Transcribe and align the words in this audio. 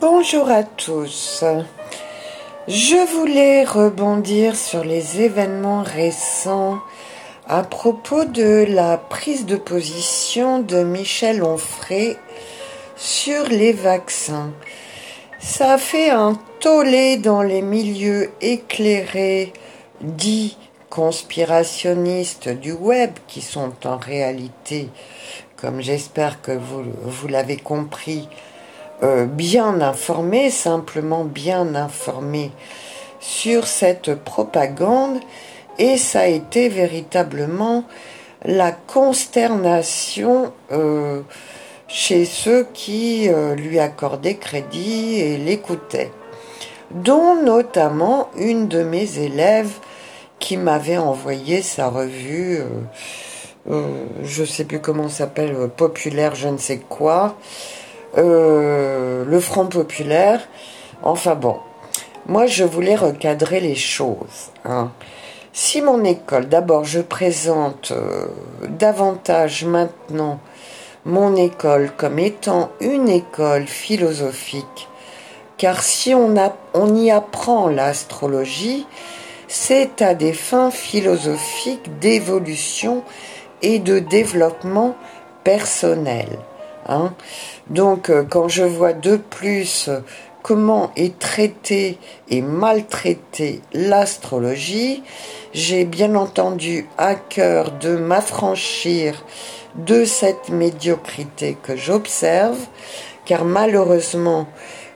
Bonjour 0.00 0.50
à 0.50 0.62
tous. 0.62 1.42
Je 2.68 3.16
voulais 3.16 3.64
rebondir 3.64 4.54
sur 4.54 4.84
les 4.84 5.20
événements 5.20 5.82
récents 5.82 6.78
à 7.48 7.64
propos 7.64 8.24
de 8.24 8.66
la 8.68 8.96
prise 8.96 9.46
de 9.46 9.56
position 9.56 10.60
de 10.60 10.84
Michel 10.84 11.42
Onfray 11.42 12.16
sur 12.94 13.48
les 13.48 13.72
vaccins. 13.72 14.52
Ça 15.40 15.76
fait 15.76 16.10
un 16.10 16.38
tollé 16.60 17.16
dans 17.16 17.42
les 17.42 17.60
milieux 17.60 18.30
éclairés 18.40 19.52
dits 20.00 20.56
conspirationnistes 20.88 22.48
du 22.48 22.70
web 22.70 23.10
qui 23.26 23.40
sont 23.40 23.72
en 23.84 23.96
réalité, 23.96 24.88
comme 25.56 25.80
j'espère 25.80 26.40
que 26.42 26.52
vous, 26.52 26.84
vous 27.02 27.26
l'avez 27.26 27.56
compris, 27.56 28.28
euh, 29.02 29.26
bien 29.26 29.80
informés, 29.80 30.50
simplement 30.50 31.24
bien 31.24 31.74
informés 31.74 32.52
sur 33.18 33.66
cette 33.66 34.14
propagande. 34.14 35.18
Et 35.78 35.96
ça 35.96 36.20
a 36.20 36.26
été 36.26 36.68
véritablement 36.68 37.84
la 38.44 38.70
consternation 38.70 40.52
euh, 40.70 41.22
chez 41.88 42.24
ceux 42.24 42.68
qui 42.72 43.28
euh, 43.28 43.56
lui 43.56 43.80
accordaient 43.80 44.36
crédit 44.36 45.16
et 45.16 45.38
l'écoutaient, 45.38 46.12
dont 46.92 47.42
notamment 47.42 48.30
une 48.36 48.68
de 48.68 48.84
mes 48.84 49.18
élèves 49.18 49.72
qui 50.38 50.56
m'avait 50.56 50.98
envoyé 50.98 51.62
sa 51.62 51.88
revue, 51.88 52.60
je 53.66 54.40
ne 54.42 54.46
sais 54.46 54.64
plus 54.64 54.80
comment 54.80 55.08
s'appelle, 55.08 55.56
populaire, 55.74 56.34
je 56.34 56.48
ne 56.48 56.58
sais 56.58 56.80
quoi, 56.86 57.36
euh, 58.18 59.24
le 59.24 59.40
Front 59.40 59.66
populaire. 59.66 60.40
Enfin 61.02 61.34
bon, 61.34 61.58
moi 62.26 62.46
je 62.46 62.64
voulais 62.64 62.96
recadrer 62.96 63.60
les 63.60 63.74
choses. 63.74 64.50
Hein. 64.64 64.90
Si 65.52 65.82
mon 65.82 66.02
école, 66.04 66.48
d'abord 66.48 66.84
je 66.84 67.00
présente 67.00 67.92
euh, 67.92 68.26
davantage 68.68 69.64
maintenant 69.64 70.40
mon 71.04 71.36
école 71.36 71.92
comme 71.96 72.18
étant 72.18 72.70
une 72.80 73.08
école 73.08 73.66
philosophique, 73.66 74.88
car 75.58 75.82
si 75.82 76.14
on, 76.14 76.34
on 76.72 76.94
y 76.96 77.10
apprend 77.10 77.68
l'astrologie, 77.68 78.86
c'est 79.48 80.02
à 80.02 80.14
des 80.14 80.32
fins 80.32 80.70
philosophiques 80.70 81.98
d'évolution 82.00 83.04
et 83.62 83.78
de 83.78 83.98
développement 83.98 84.96
personnel. 85.44 86.26
Hein. 86.88 87.14
Donc 87.68 88.10
euh, 88.10 88.24
quand 88.28 88.48
je 88.48 88.64
vois 88.64 88.92
de 88.92 89.16
plus 89.16 89.90
comment 90.42 90.92
est 90.94 91.18
traitée 91.18 91.98
et 92.28 92.42
maltraitée 92.42 93.62
l'astrologie, 93.72 95.02
j'ai 95.54 95.84
bien 95.84 96.14
entendu 96.16 96.86
à 96.98 97.14
cœur 97.14 97.72
de 97.72 97.96
m'affranchir 97.96 99.24
de 99.74 100.04
cette 100.04 100.50
médiocrité 100.50 101.56
que 101.62 101.76
j'observe, 101.76 102.58
car 103.24 103.44
malheureusement, 103.44 104.46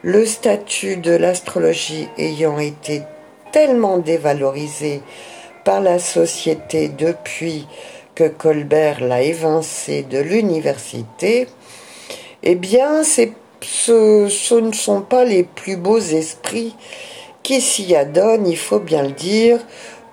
le 0.03 0.27
statut 0.27 0.97
de 0.97 1.13
l'astrologie 1.13 2.09
ayant 2.19 2.59
été 2.59 3.03
tellement 3.51 3.99
dévalorisé 3.99 5.03
par 5.65 5.81
la 5.81 5.99
société 5.99 6.89
depuis 6.89 7.67
Colbert 8.25 9.01
l'a 9.01 9.23
évincé 9.23 10.03
de 10.03 10.19
l'université, 10.19 11.49
eh 12.43 12.55
bien, 12.55 13.03
ce, 13.03 14.29
ce 14.29 14.55
ne 14.55 14.73
sont 14.73 15.03
pas 15.03 15.25
les 15.25 15.43
plus 15.43 15.77
beaux 15.77 15.99
esprits 15.99 16.75
qui 17.43 17.61
s'y 17.61 17.97
adonnent, 17.97 18.47
il 18.47 18.59
faut 18.59 18.79
bien 18.79 19.03
le 19.03 19.13
dire. 19.13 19.59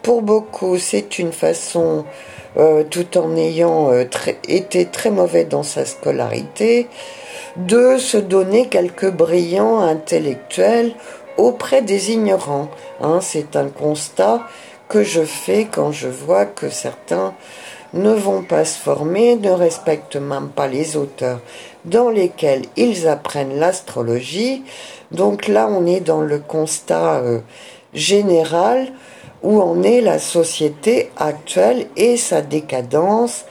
Pour 0.01 0.21
beaucoup, 0.21 0.77
c'est 0.77 1.19
une 1.19 1.33
façon, 1.33 2.05
euh, 2.57 2.83
tout 2.89 3.17
en 3.17 3.35
ayant 3.35 3.91
euh, 3.91 4.05
été 4.47 4.85
très 4.85 5.11
mauvais 5.11 5.43
dans 5.43 5.63
sa 5.63 5.83
scolarité, 5.85 6.87
de 7.57 7.97
se 7.97 8.17
donner 8.17 8.67
quelques 8.69 9.11
brillants 9.11 9.79
intellectuels 9.79 10.93
auprès 11.37 11.81
des 11.81 12.11
ignorants. 12.11 12.69
Hein, 13.01 13.19
c'est 13.21 13.55
un 13.55 13.67
constat 13.67 14.47
que 14.87 15.03
je 15.03 15.23
fais 15.23 15.67
quand 15.69 15.91
je 15.91 16.07
vois 16.07 16.45
que 16.45 16.69
certains 16.69 17.33
ne 17.95 18.13
vont 18.13 18.43
pas 18.43 18.65
se 18.65 18.77
former, 18.77 19.37
ne 19.37 19.51
respectent 19.51 20.17
même 20.17 20.49
pas 20.49 20.67
les 20.67 20.97
auteurs 20.97 21.39
dans 21.85 22.09
lesquels 22.09 22.63
ils 22.75 23.07
apprennent 23.07 23.57
l'astrologie. 23.57 24.63
Donc 25.11 25.47
là, 25.47 25.67
on 25.69 25.85
est 25.85 26.01
dans 26.01 26.21
le 26.21 26.39
constat 26.39 27.15
euh, 27.15 27.39
général 27.93 28.91
où 29.43 29.61
en 29.61 29.81
est 29.81 30.01
la 30.01 30.19
société 30.19 31.09
actuelle 31.15 31.87
et 31.95 32.17
sa 32.17 32.41
décadence 32.41 33.45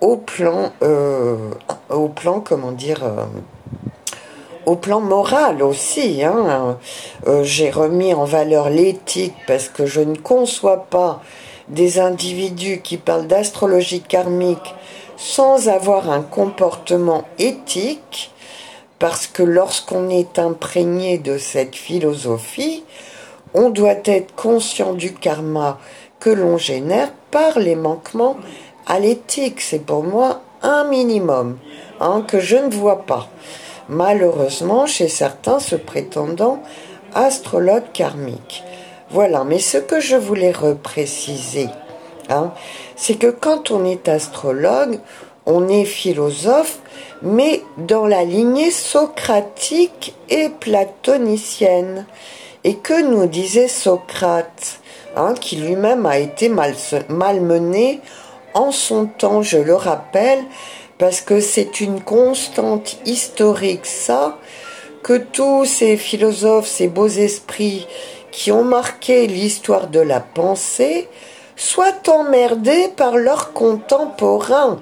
au 0.00 0.16
plan, 0.16 0.72
euh, 0.82 1.36
au 1.90 2.08
plan, 2.08 2.40
comment 2.40 2.72
dire, 2.72 3.04
euh, 3.04 3.26
au 4.66 4.74
plan 4.74 5.00
moral 5.00 5.62
aussi. 5.62 6.24
Hein. 6.24 6.78
J'ai 7.42 7.70
remis 7.70 8.12
en 8.12 8.24
valeur 8.24 8.70
l'éthique 8.70 9.34
parce 9.46 9.68
que 9.68 9.86
je 9.86 10.00
ne 10.00 10.16
conçois 10.16 10.86
pas 10.90 11.22
des 11.68 11.98
individus 11.98 12.80
qui 12.80 12.96
parlent 12.96 13.26
d'astrologie 13.26 14.00
karmique 14.00 14.74
sans 15.16 15.68
avoir 15.68 16.10
un 16.10 16.22
comportement 16.22 17.24
éthique, 17.38 18.30
parce 18.98 19.26
que 19.26 19.42
lorsqu'on 19.42 20.08
est 20.08 20.38
imprégné 20.38 21.18
de 21.18 21.38
cette 21.38 21.74
philosophie, 21.74 22.84
on 23.54 23.70
doit 23.70 23.96
être 24.04 24.34
conscient 24.34 24.92
du 24.94 25.12
karma 25.12 25.78
que 26.20 26.30
l'on 26.30 26.56
génère 26.56 27.12
par 27.30 27.58
les 27.58 27.76
manquements 27.76 28.36
à 28.86 28.98
l'éthique. 28.98 29.60
C'est 29.60 29.84
pour 29.84 30.02
moi 30.02 30.42
un 30.62 30.84
minimum 30.84 31.58
hein, 32.00 32.24
que 32.26 32.40
je 32.40 32.56
ne 32.56 32.70
vois 32.70 33.04
pas. 33.04 33.28
Malheureusement, 33.88 34.86
chez 34.86 35.08
certains 35.08 35.60
se 35.60 35.76
prétendant 35.76 36.62
astrologues 37.14 37.90
karmiques. 37.92 38.62
Voilà, 39.10 39.44
mais 39.44 39.58
ce 39.58 39.78
que 39.78 40.00
je 40.00 40.16
voulais 40.16 40.52
repréciser, 40.52 41.68
hein, 42.28 42.52
c'est 42.94 43.14
que 43.14 43.30
quand 43.30 43.70
on 43.70 43.84
est 43.84 44.08
astrologue, 44.08 45.00
on 45.46 45.66
est 45.66 45.86
philosophe, 45.86 46.78
mais 47.22 47.62
dans 47.78 48.06
la 48.06 48.24
lignée 48.24 48.70
socratique 48.70 50.14
et 50.28 50.50
platonicienne. 50.50 52.06
Et 52.64 52.74
que 52.74 53.02
nous 53.02 53.26
disait 53.26 53.68
Socrate, 53.68 54.80
hein, 55.16 55.32
qui 55.40 55.56
lui-même 55.56 56.04
a 56.04 56.18
été 56.18 56.50
malmené 56.50 58.00
en 58.52 58.72
son 58.72 59.06
temps, 59.06 59.40
je 59.40 59.58
le 59.58 59.74
rappelle, 59.74 60.40
parce 60.98 61.22
que 61.22 61.40
c'est 61.40 61.80
une 61.80 62.02
constante 62.02 62.98
historique, 63.06 63.86
ça, 63.86 64.36
que 65.02 65.16
tous 65.16 65.64
ces 65.64 65.96
philosophes, 65.96 66.66
ces 66.66 66.88
beaux 66.88 67.08
esprits 67.08 67.86
qui 68.38 68.52
ont 68.52 68.62
marqué 68.62 69.26
l'histoire 69.26 69.88
de 69.88 69.98
la 69.98 70.20
pensée, 70.20 71.08
soient 71.56 72.02
emmerdés 72.06 72.86
par 72.96 73.16
leurs 73.16 73.52
contemporains. 73.52 74.78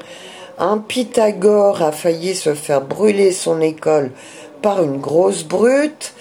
Un 0.59 0.77
Pythagore 0.77 1.81
a 1.81 1.91
failli 1.91 2.35
se 2.35 2.53
faire 2.53 2.83
brûler 2.83 3.33
son 3.33 3.63
école 3.63 4.11
par 4.61 4.83
une 4.83 4.99
grosse 4.99 5.43
brute. 5.43 6.13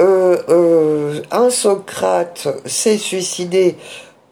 Euh, 0.00 0.38
euh, 0.48 1.22
un 1.30 1.50
Socrate 1.50 2.48
s'est 2.66 2.98
suicidé 2.98 3.76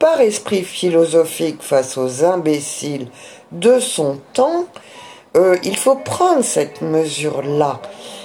par 0.00 0.20
esprit 0.20 0.64
philosophique 0.64 1.62
face 1.62 1.96
aux 1.96 2.24
imbéciles 2.24 3.06
de 3.52 3.78
son 3.78 4.18
temps. 4.32 4.64
Euh, 5.36 5.56
il 5.62 5.76
faut 5.76 5.94
prendre 5.94 6.42
cette 6.42 6.82
mesure-là. 6.82 7.80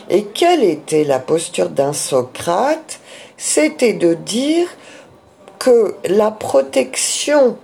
Et 0.09 0.23
quelle 0.23 0.63
était 0.63 1.03
la 1.03 1.19
posture 1.19 1.69
d'un 1.69 1.93
Socrate? 1.93 2.99
C'était 3.37 3.93
de 3.93 4.13
dire 4.13 4.67
que 5.59 5.95
la 6.05 6.31
protection 6.31 7.57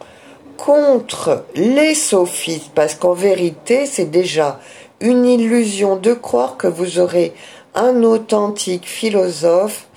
contre 0.58 1.46
les 1.56 1.96
sophistes, 1.96 2.72
parce 2.76 2.96
qu'en 2.96 3.14
vérité, 3.14 3.86
c'est 3.86 4.10
déjà 4.12 4.60
une 5.00 5.26
illusion 5.26 5.96
de 5.96 6.14
croire 6.14 6.58
que 6.58 6.68
vous 6.68 7.00
aurez 7.00 7.34
un 7.74 8.04
authentique 8.04 8.88
philosophe 8.88 9.88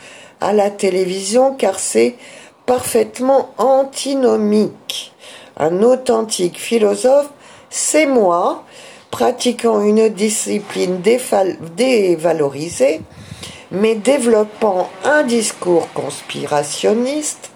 à 0.41 0.53
la 0.53 0.71
télévision, 0.71 1.55
car 1.55 1.79
c'est 1.79 2.15
parfaitement 2.67 3.51
antinomique. 3.59 5.13
Un 5.57 5.83
authentique 5.83 6.59
philosophe, 6.59 7.29
c'est 7.71 8.07
moi, 8.07 8.65
pratiquant 9.15 9.81
une 9.81 10.09
discipline 10.09 11.01
dévalorisée, 11.77 13.01
mais 13.71 13.95
développant 13.95 14.91
un 15.05 15.23
discours 15.23 15.87
conspirationniste 15.95 17.53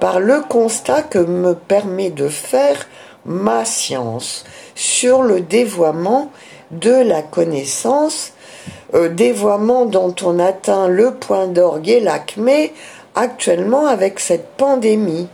par 0.00 0.20
le 0.20 0.42
constat 0.42 1.00
que 1.00 1.18
me 1.18 1.54
permet 1.54 2.10
de 2.10 2.28
faire 2.28 2.76
ma 3.24 3.64
science 3.64 4.44
sur 4.74 5.22
le 5.22 5.40
dévoiement 5.40 6.30
de 6.72 6.92
la 6.92 7.22
connaissance 7.22 8.34
euh, 8.92 9.08
dévoiement 9.08 9.86
dont 9.86 10.14
on 10.22 10.38
atteint 10.38 10.88
le 10.88 11.14
point 11.14 11.46
d'orgue 11.46 11.88
et 11.88 12.00
l'acmé 12.00 12.74
actuellement 13.14 13.86
avec 13.86 14.20
cette 14.20 14.48
pandémie. 14.58 15.28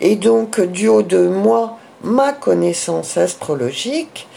Et 0.00 0.16
donc, 0.16 0.60
du 0.60 0.86
haut 0.86 1.00
de 1.00 1.28
moi, 1.28 1.78
ma 2.02 2.34
connaissance 2.34 3.16
astrologique, 3.16 4.28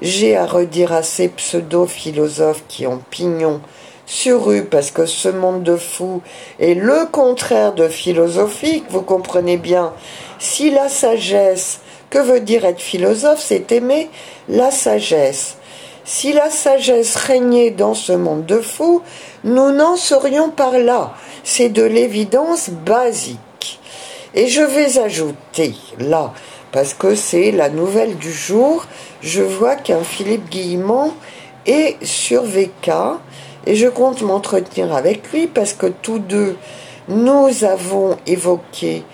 j'ai 0.00 0.36
à 0.36 0.46
redire 0.46 0.92
à 0.92 1.02
ces 1.02 1.28
pseudo-philosophes 1.28 2.64
qui 2.68 2.86
ont 2.86 3.00
pignon 3.10 3.60
sur 4.06 4.44
rue 4.44 4.64
parce 4.64 4.90
que 4.90 5.06
ce 5.06 5.28
monde 5.28 5.62
de 5.62 5.76
fous 5.76 6.20
est 6.58 6.74
le 6.74 7.06
contraire 7.06 7.74
de 7.74 7.88
philosophique, 7.88 8.84
vous 8.90 9.02
comprenez 9.02 9.56
bien. 9.56 9.92
Si 10.38 10.70
la 10.70 10.88
sagesse, 10.88 11.80
que 12.10 12.18
veut 12.18 12.40
dire 12.40 12.64
être 12.64 12.80
philosophe, 12.80 13.40
c'est 13.40 13.70
aimer 13.70 14.10
la 14.48 14.72
sagesse. 14.72 15.56
Si 16.04 16.32
la 16.32 16.50
sagesse 16.50 17.14
régnait 17.14 17.70
dans 17.70 17.94
ce 17.94 18.12
monde 18.12 18.46
de 18.46 18.60
fous, 18.60 19.02
nous 19.44 19.70
n'en 19.70 19.96
serions 19.96 20.50
pas 20.50 20.76
là. 20.78 21.14
C'est 21.44 21.68
de 21.68 21.84
l'évidence 21.84 22.70
basique. 22.70 23.38
Et 24.34 24.48
je 24.48 24.62
vais 24.62 24.98
ajouter 24.98 25.74
là, 25.98 26.32
parce 26.72 26.94
que 26.94 27.14
c'est 27.14 27.50
la 27.50 27.68
nouvelle 27.68 28.16
du 28.16 28.32
jour, 28.32 28.86
je 29.22 29.42
vois 29.42 29.76
qu'un 29.76 30.02
Philippe 30.02 30.48
Guillemont 30.50 31.12
est 31.66 32.02
sur 32.04 32.42
VK 32.42 32.90
et 33.66 33.76
je 33.76 33.88
compte 33.88 34.22
m'entretenir 34.22 34.94
avec 34.94 35.32
lui 35.32 35.46
parce 35.46 35.72
que 35.72 35.86
tous 35.86 36.18
deux, 36.18 36.56
nous 37.08 37.64
avons 37.64 38.16
évoqué 38.26 39.04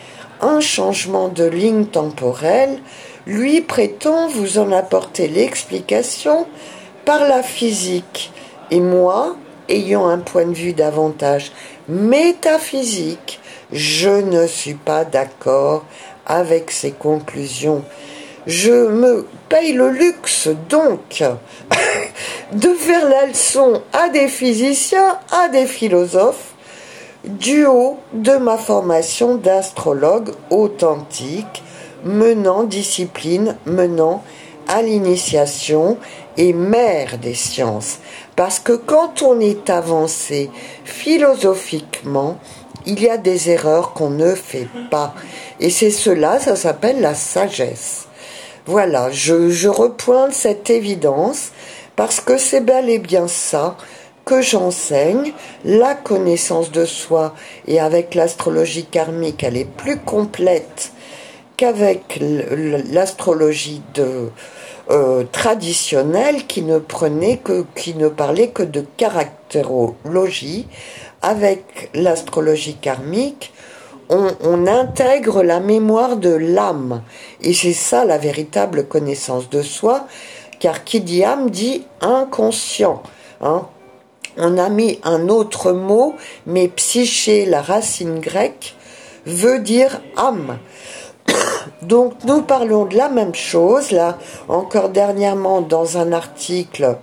un 0.41 0.61
changement 0.61 1.29
de 1.29 1.44
ligne 1.44 1.87
temporelle. 1.87 2.79
Lui 3.26 3.61
prétend 3.61 4.29
vous 4.29 4.59
en 4.59 4.70
apporter 4.70 5.29
l'explication 5.29 6.47
par 7.05 7.26
la 7.26 7.43
physique. 7.43 8.32
Et 8.70 8.81
moi, 8.81 9.37
ayant 9.69 10.06
un 10.09 10.19
point 10.19 10.47
de 10.47 10.55
vue 10.55 10.73
davantage 10.73 11.52
métaphysique, 11.88 13.41
je 13.73 14.11
ne 14.11 14.47
suis 14.47 14.75
pas 14.75 15.05
d'accord 15.05 15.85
avec 16.26 16.70
ses 16.70 16.93
conclusions. 16.93 17.82
Je 18.46 18.88
me 18.88 19.26
paye 19.49 19.73
le 19.73 19.90
luxe 19.90 20.49
donc 20.69 21.25
de 22.52 22.69
faire 22.75 23.08
la 23.08 23.26
leçon 23.26 23.82
à 23.93 24.08
des 24.08 24.28
physiciens, 24.28 25.19
à 25.32 25.49
des 25.49 25.67
philosophes, 25.67 26.55
du 27.25 27.67
haut 27.67 27.99
de 28.12 28.37
ma 28.37 28.56
formation 28.56 29.34
d'astrologue 29.34 30.31
authentique, 30.50 31.64
menant 32.05 32.62
discipline, 32.62 33.56
menant 33.67 34.23
à 34.69 34.82
l'initiation 34.82 35.99
et 36.37 36.52
mère 36.52 37.19
des 37.19 37.34
sciences. 37.34 37.99
Parce 38.37 38.59
que 38.59 38.73
quand 38.73 39.23
on 39.23 39.41
est 39.41 39.71
avancé 39.71 40.50
philosophiquement, 40.85 42.38
il 42.85 43.03
y 43.03 43.09
a 43.09 43.17
des 43.17 43.50
erreurs 43.50 43.94
qu'on 43.94 44.11
ne 44.11 44.35
fait 44.35 44.69
pas. 44.91 45.15
Et 45.59 45.71
c'est 45.71 45.91
cela, 45.91 46.38
ça 46.38 46.55
s'appelle 46.55 47.00
la 47.00 47.15
sagesse. 47.15 48.06
Voilà, 48.67 49.11
je, 49.11 49.49
je 49.50 49.69
repointe 49.69 50.33
cette 50.33 50.71
évidence 50.71 51.50
parce 51.97 52.21
que 52.21 52.37
c'est 52.37 52.61
bel 52.61 52.91
et 52.91 52.99
bien 52.99 53.27
ça 53.27 53.77
que 54.27 54.43
j'enseigne, 54.43 55.33
la 55.65 55.94
connaissance 55.94 56.73
de 56.73 56.85
soi, 56.85 57.33
et 57.69 57.79
avec 57.79 58.17
l'astrologie 58.17 58.85
karmique, 58.85 59.44
elle 59.44 59.56
est 59.56 59.71
plus 59.71 59.99
complète 59.99 60.91
qu'avec 61.56 62.19
l'astrologie 62.91 63.83
de 63.94 64.31
euh, 64.91 65.25
traditionnelle 65.33 66.47
qui 66.47 66.62
ne 66.62 66.79
prenait 66.79 67.38
que 67.38 67.65
qui 67.75 67.94
ne 67.94 68.09
parlait 68.09 68.49
que 68.49 68.62
de 68.62 68.85
caractérologie. 68.97 70.67
Avec 71.23 71.91
l'astrologie 71.94 72.77
karmique 72.77 73.53
on, 74.09 74.29
on, 74.44 74.67
intègre 74.69 75.43
la 75.43 75.59
mémoire 75.59 76.17
de 76.17 76.31
l'âme. 76.31 77.03
Et 77.41 77.53
c'est 77.53 77.73
ça 77.73 78.05
la 78.05 78.19
véritable 78.19 78.87
connaissance 78.87 79.50
de 79.50 79.62
soi 79.62 80.06
car 80.59 80.85
qui 80.85 81.00
dit 81.00 81.25
âme 81.25 81.50
dit 81.50 81.85
inconscient 82.00 83.03
hein. 83.41 83.67
on 84.37 84.59
a 84.59 84.69
mis 84.69 84.99
un 85.05 85.29
autre 85.29 85.73
mot 85.73 86.15
mais 86.47 86.69
psyché 86.69 87.47
la 87.47 87.62
racine 87.62 88.21
grecque 88.21 88.75
veut 89.27 89.59
dire 89.59 90.00
âme 90.17 90.59
donc 91.82 92.14
nous 92.25 92.43
parlons 92.43 92.87
de 92.87 92.96
la 92.96 93.08
même 93.08 93.34
chose, 93.34 93.90
là, 93.90 94.19
encore 94.49 94.88
dernièrement 94.88 95.61
dans 95.61 95.99
un 95.99 96.12
article, 96.12 96.96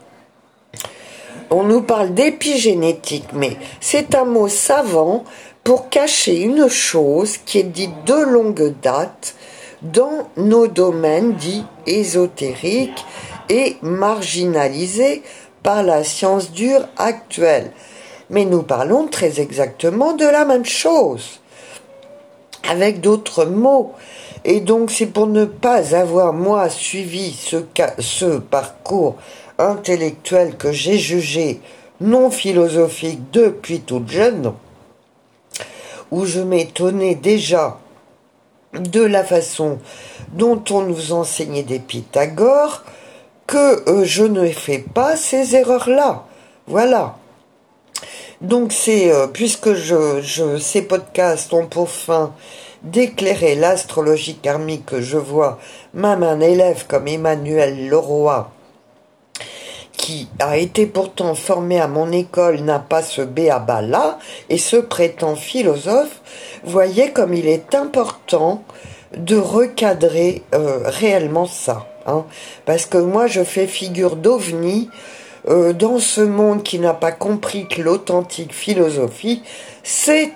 on 1.50 1.64
nous 1.64 1.81
parle 1.81 2.14
d'épigénétique, 2.14 3.28
mais 3.34 3.58
c'est 3.80 4.16
un 4.16 4.25
mot 4.25 4.48
savant 4.48 5.24
pour 5.64 5.90
cacher 5.90 6.42
une 6.42 6.68
chose 6.68 7.38
qui 7.38 7.60
est 7.60 7.64
dite 7.64 8.06
de 8.06 8.16
longue 8.16 8.74
date 8.81 9.36
dans 9.84 10.30
nos 10.36 10.68
domaines 10.68 11.34
dits 11.34 11.66
ésotériques 11.86 13.06
et 13.50 13.78
marginalisés 13.81 15.22
par 15.62 15.84
la 15.84 16.04
science 16.04 16.52
dure 16.52 16.88
actuelle. 16.98 17.72
Mais 18.30 18.46
nous 18.46 18.64
parlons 18.64 19.08
très 19.08 19.40
exactement 19.40 20.14
de 20.14 20.25
la 20.25 20.46
même 20.46 20.66
chose, 20.66 21.40
avec 22.69 23.01
d'autres 23.01 23.45
mots. 23.45 23.94
Et 24.45 24.60
donc 24.60 24.92
c'est 24.92 25.07
pour 25.07 25.27
ne 25.27 25.45
pas 25.45 25.95
avoir 25.95 26.33
moi 26.33 26.69
suivi 26.69 27.33
ce, 27.33 28.38
parcours 28.38 29.15
intellectuel 29.57 30.57
que 30.57 30.71
j'ai 30.71 30.98
jugé 30.98 31.62
non 32.01 32.30
philosophique 32.30 33.31
depuis 33.31 33.80
toute 33.80 34.10
jeune, 34.10 34.54
où 36.12 36.25
je 36.25 36.42
m'étonnais 36.42 37.15
déjà 37.15 37.80
de 38.74 39.01
la 39.01 39.24
façon 39.24 39.80
dont 40.33 40.62
on 40.71 40.81
nous 40.81 41.13
enseignait 41.13 41.63
des 41.63 41.80
Pythagore, 41.80 42.83
que 43.48 43.89
euh, 43.89 44.04
je 44.04 44.24
ne 44.24 44.48
fais 44.48 44.80
pas 44.80 45.15
ces 45.15 45.56
erreurs-là. 45.56 46.25
Voilà. 46.68 47.18
Donc 48.44 48.74
c'est, 48.74 49.10
euh, 49.10 49.28
puisque 49.28 49.74
je, 49.74 50.57
ces 50.60 50.81
podcasts 50.81 51.54
ont 51.54 51.66
pour 51.66 51.90
fin 51.90 52.34
d'éclairer 52.84 53.56
l'astrologie 53.56 54.36
karmique 54.36 54.86
que 54.86 55.01
je 55.01 55.18
vois, 55.18 55.60
même 55.94 56.24
un 56.24 56.42
élève 56.42 56.86
comme 56.86 57.07
Emmanuel 57.07 57.88
Leroy, 57.88 58.51
qui 59.94 60.28
a 60.40 60.57
été 60.57 60.86
pourtant 60.86 61.36
formé 61.36 61.80
à 61.80 61.88
mon 61.88 62.12
école, 62.12 62.60
n'a 62.60 62.79
pas 62.79 63.01
ce 63.01 63.22
béaba-là, 63.22 64.20
et 64.50 64.58
se 64.58 64.75
prétend 64.75 65.38
philosophe, 65.38 66.20
voyez 66.65 67.12
comme 67.12 67.34
il 67.34 67.48
est 67.48 67.74
important 67.74 68.63
de 69.15 69.38
recadrer 69.38 70.44
euh, 70.53 70.82
réellement 70.84 71.46
ça. 71.46 71.88
Hein. 72.06 72.25
Parce 72.65 72.86
que 72.86 72.98
moi, 72.98 73.27
je 73.27 73.44
fais 73.46 73.68
figure 73.68 74.18
d'ovni 74.18 74.89
euh, 75.48 75.74
dans 75.74 76.00
ce 76.00 76.22
monde 76.22 76.64
qui 76.64 76.80
n'a 76.80 76.94
pas 76.94 77.12
compris 77.12 77.68
que 77.68 77.82
l'authentique 77.82 78.54
philosophie, 78.54 79.44
c'est 79.84 80.34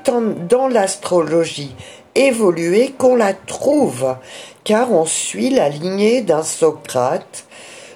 dans 0.50 0.68
l'astrologie 0.68 1.76
évoluer 2.16 2.94
qu'on 2.98 3.16
la 3.16 3.34
trouve, 3.34 4.16
car 4.64 4.92
on 4.92 5.06
suit 5.06 5.52
la 5.52 5.70
lignée 5.70 6.22
d'un 6.22 6.44
Socrate. 6.44 7.46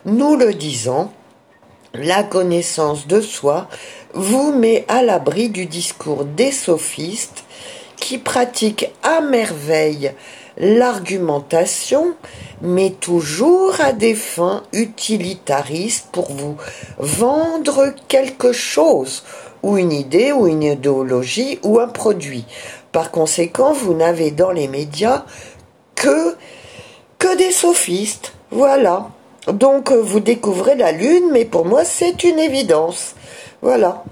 Nous 0.05 0.35
le 0.35 0.53
disons, 0.53 1.09
la 1.93 2.23
connaissance 2.23 3.07
de 3.07 3.19
soi 3.19 3.67
vous 4.13 4.53
met 4.53 4.85
à 4.87 5.01
l'abri 5.01 5.49
du 5.49 5.65
discours 5.65 6.23
des 6.25 6.51
sophistes 6.51 7.43
qui 8.01 8.17
pratiquent 8.17 8.91
à 9.03 9.21
merveille 9.21 10.11
l'argumentation, 10.57 12.15
mais 12.61 12.89
toujours 12.89 13.79
à 13.79 13.93
des 13.93 14.15
fins 14.15 14.63
utilitaristes 14.73 16.07
pour 16.11 16.29
vous 16.31 16.57
vendre 16.97 17.93
quelque 18.09 18.51
chose, 18.51 19.23
ou 19.63 19.77
une 19.77 19.93
idée, 19.93 20.33
ou 20.33 20.47
une 20.47 20.63
idéologie, 20.63 21.59
ou 21.63 21.79
un 21.79 21.87
produit. 21.87 22.45
Par 22.91 23.11
conséquent, 23.11 23.71
vous 23.71 23.93
n'avez 23.93 24.31
dans 24.31 24.51
les 24.51 24.67
médias 24.67 25.23
que, 25.95 26.35
que 27.19 27.37
des 27.37 27.51
sophistes. 27.51 28.33
Voilà. 28.49 29.09
Donc, 29.47 29.91
euh, 29.91 30.01
vous 30.01 30.19
découvrez 30.19 30.75
la 30.75 30.91
Lune, 30.91 31.29
mais 31.31 31.45
pour 31.45 31.65
moi, 31.65 31.85
c'est 31.85 32.23
une 32.23 32.39
évidence. 32.39 33.15
Voilà. 33.61 34.03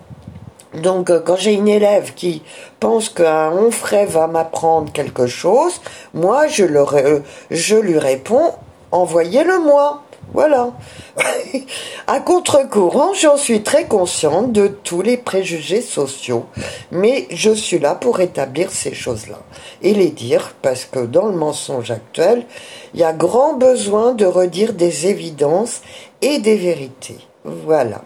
Donc, 0.74 1.10
euh, 1.10 1.20
quand 1.20 1.36
j'ai 1.36 1.54
une 1.54 1.68
élève 1.68 2.14
qui 2.14 2.44
pense 2.80 3.10
qu'un 3.10 3.52
onfray 3.52 4.06
va 4.06 4.28
m'apprendre 4.28 4.92
quelque 4.92 5.26
chose, 5.26 5.82
moi, 6.14 6.48
je, 6.48 6.64
euh, 6.66 7.20
je 7.50 7.76
lui 7.76 7.98
réponds, 7.98 8.54
envoyez-le-moi. 8.92 10.04
Voilà. 10.32 10.74
à 12.08 12.20
contre-courant, 12.20 13.14
j'en 13.14 13.36
suis 13.36 13.64
très 13.64 13.86
consciente 13.86 14.52
de 14.52 14.68
tous 14.68 15.02
les 15.02 15.18
préjugés 15.18 15.82
sociaux, 15.82 16.46
mais 16.92 17.28
je 17.32 17.50
suis 17.50 17.80
là 17.80 17.96
pour 17.96 18.20
établir 18.20 18.70
ces 18.70 18.94
choses-là 18.94 19.40
et 19.82 19.96
les 19.96 20.10
dire 20.10 20.54
parce 20.62 20.86
que 20.86 21.00
dans 21.00 21.26
le 21.26 21.34
mensonge 21.36 21.90
actuel, 21.90 22.46
il 22.94 23.00
y 23.00 23.04
a 23.04 23.12
grand 23.12 23.54
besoin 23.54 24.14
de 24.14 24.26
redire 24.26 24.74
des 24.74 25.08
évidences 25.08 25.82
et 26.22 26.38
des 26.38 26.58
vérités. 26.58 27.18
Voilà. 27.44 28.02